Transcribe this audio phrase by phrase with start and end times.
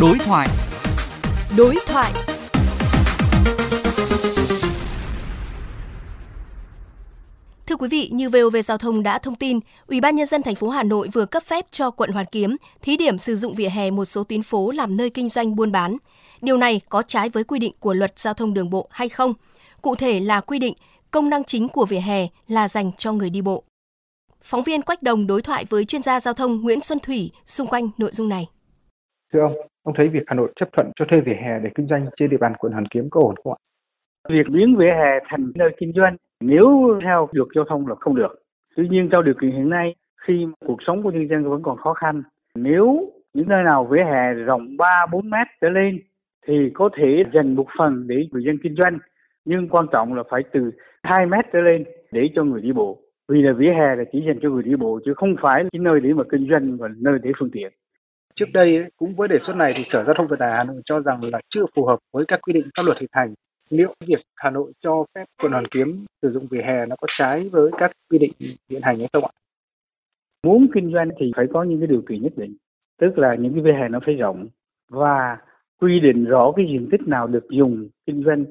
[0.00, 0.48] Đối thoại.
[1.56, 2.12] Đối thoại.
[7.66, 10.54] Thưa quý vị, như VOV Giao thông đã thông tin, Ủy ban nhân dân thành
[10.54, 13.68] phố Hà Nội vừa cấp phép cho quận Hoàn Kiếm thí điểm sử dụng vỉa
[13.68, 15.96] hè một số tuyến phố làm nơi kinh doanh buôn bán.
[16.40, 19.34] Điều này có trái với quy định của Luật Giao thông Đường bộ hay không?
[19.82, 20.74] Cụ thể là quy định
[21.10, 23.62] công năng chính của vỉa hè là dành cho người đi bộ.
[24.42, 27.66] Phóng viên Quách Đồng đối thoại với chuyên gia giao thông Nguyễn Xuân Thủy xung
[27.66, 28.46] quanh nội dung này.
[29.32, 31.86] Thưa ông, ông thấy việc Hà Nội chấp thuận cho thuê vỉa hè để kinh
[31.86, 33.58] doanh trên địa bàn quận Hoàn Kiếm có ổn không ạ?
[34.28, 38.16] Việc biến vỉa hè thành nơi kinh doanh nếu theo luật giao thông là không
[38.16, 38.42] được.
[38.76, 39.94] Tuy nhiên trong điều kiện hiện nay
[40.26, 42.22] khi cuộc sống của nhân dân vẫn còn khó khăn,
[42.54, 45.98] nếu những nơi nào vỉa hè rộng 3 4 mét trở lên
[46.46, 48.98] thì có thể dành một phần để người dân kinh doanh,
[49.44, 50.70] nhưng quan trọng là phải từ
[51.02, 52.98] 2 mét trở lên để cho người đi bộ.
[53.28, 55.70] Vì là vỉa hè là chỉ dành cho người đi bộ chứ không phải là
[55.72, 57.72] cái nơi để mà kinh doanh và nơi để phương tiện.
[58.38, 60.82] Trước đây cũng với đề xuất này thì Sở Giao thông Vận tải Hà Nội
[60.84, 63.34] cho rằng là chưa phù hợp với các quy định pháp luật hiện hành.
[63.70, 67.06] Liệu việc Hà Nội cho phép quận Hoàn Kiếm sử dụng vỉa hè nó có
[67.18, 68.32] trái với các quy định
[68.70, 69.30] hiện hành hay không ạ?
[70.46, 72.56] Muốn kinh doanh thì phải có những cái điều kiện nhất định,
[73.00, 74.46] tức là những cái vỉa hè nó phải rộng
[74.90, 75.38] và
[75.80, 78.44] quy định rõ cái diện tích nào được dùng kinh doanh.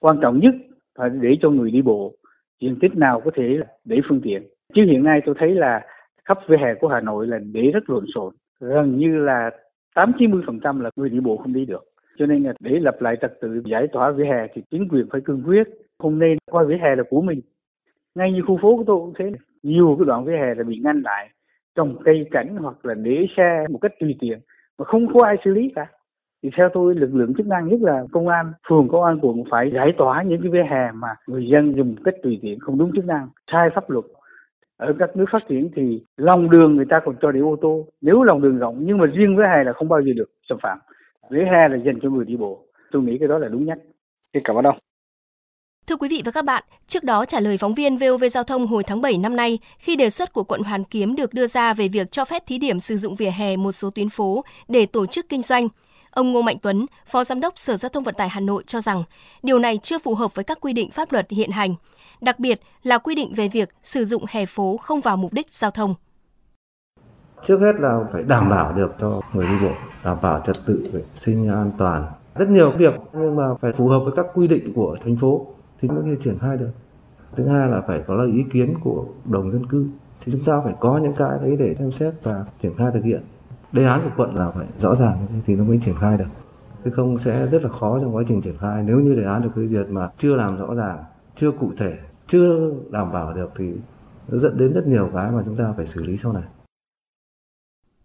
[0.00, 0.54] Quan trọng nhất
[0.98, 2.14] phải để cho người đi bộ
[2.60, 4.42] diện tích nào có thể để phương tiện.
[4.74, 5.86] Chứ hiện nay tôi thấy là
[6.24, 9.50] khắp vỉa hè của Hà Nội là để rất lộn xộn, gần như là
[9.94, 11.84] 8 90% là người đi bộ không đi được.
[12.18, 15.06] Cho nên là để lập lại trật tự giải tỏa vỉa hè thì chính quyền
[15.12, 17.40] phải cương quyết, không nên coi vỉa hè là của mình.
[18.14, 19.32] Ngay như khu phố của tôi cũng thế,
[19.62, 21.28] nhiều cái đoạn vỉa hè là bị ngăn lại,
[21.74, 24.38] trồng cây cảnh hoặc là để xe một cách tùy tiện
[24.78, 25.86] mà không có ai xử lý cả
[26.42, 29.44] thì theo tôi lực lượng chức năng nhất là công an phường công an quận
[29.50, 32.78] phải giải tỏa những cái vỉa hè mà người dân dùng cách tùy tiện không
[32.78, 34.04] đúng chức năng sai pháp luật
[34.86, 37.86] ở các nước phát triển thì lòng đường người ta còn cho để ô tô.
[38.00, 40.58] Nếu lòng đường rộng nhưng mà riêng với hè là không bao giờ được xâm
[40.62, 40.78] phạm.
[41.30, 42.64] Vỉa hè là dành cho người đi bộ.
[42.92, 43.78] Tôi nghĩ cái đó là đúng nhất.
[44.34, 44.78] Xin cảm ơn ông.
[45.86, 48.66] Thưa quý vị và các bạn, trước đó trả lời phóng viên VOV Giao thông
[48.66, 51.74] hồi tháng 7 năm nay, khi đề xuất của quận Hoàn Kiếm được đưa ra
[51.74, 54.86] về việc cho phép thí điểm sử dụng vỉa hè một số tuyến phố để
[54.86, 55.68] tổ chức kinh doanh,
[56.12, 58.80] Ông Ngô Mạnh Tuấn, Phó Giám đốc Sở Giao thông Vận tải Hà Nội cho
[58.80, 59.02] rằng
[59.42, 61.74] điều này chưa phù hợp với các quy định pháp luật hiện hành,
[62.20, 65.50] đặc biệt là quy định về việc sử dụng hè phố không vào mục đích
[65.50, 65.94] giao thông.
[67.42, 69.72] Trước hết là phải đảm bảo được cho người đi bộ,
[70.04, 72.06] đảm bảo trật tự vệ sinh an toàn.
[72.34, 75.46] Rất nhiều việc nhưng mà phải phù hợp với các quy định của thành phố
[75.80, 76.70] thì mới triển khai được.
[77.36, 79.86] Thứ hai là phải có lời ý kiến của đồng dân cư
[80.20, 83.04] thì chúng ta phải có những cái đấy để xem xét và triển khai thực
[83.04, 83.22] hiện
[83.72, 86.28] đề án của quận là phải rõ ràng thì nó mới triển khai được.
[86.84, 88.82] Chứ không sẽ rất là khó trong quá trình triển khai.
[88.82, 91.04] Nếu như đề án được phê duyệt mà chưa làm rõ ràng
[91.36, 93.72] chưa cụ thể chưa đảm bảo được thì
[94.28, 96.42] nó dẫn đến rất nhiều cái mà chúng ta phải xử lý sau này.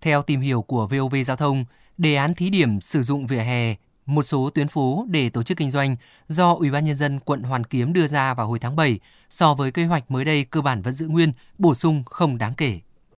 [0.00, 1.64] Theo tìm hiểu của VOV Giao thông,
[1.98, 3.74] đề án thí điểm sử dụng vỉa hè
[4.06, 5.96] một số tuyến phố để tổ chức kinh doanh
[6.28, 9.00] do Ủy ban nhân dân quận Hoàn Kiếm đưa ra vào hồi tháng 7
[9.30, 12.54] so với kế hoạch mới đây cơ bản vẫn giữ nguyên, bổ sung không đáng
[12.56, 12.80] kể.